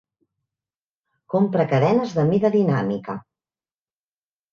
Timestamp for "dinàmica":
2.57-3.17